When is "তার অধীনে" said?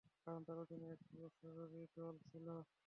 0.47-0.87